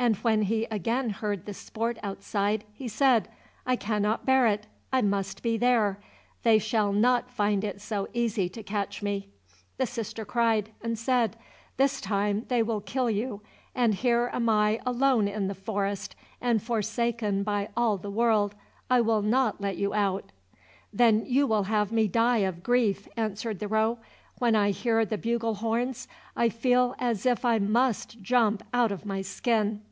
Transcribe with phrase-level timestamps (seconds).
[0.00, 3.26] And when he again heard the sport outside, he said,
[3.66, 5.98] "I cannot bear it, I must be there;
[6.44, 9.26] they shall not find it so easy to catch me."
[9.76, 11.36] The sister cried, and said,
[11.78, 13.42] "This time they will kill you,
[13.74, 18.54] and here am I alone in the forest and forsaken by all the world.
[18.88, 20.30] I will not let you out."
[20.92, 23.98] "Then you will have me die of grief," answered the roe;
[24.38, 26.06] "when I hear the bugle horns
[26.36, 29.82] I feel as if I must jump out of my skin."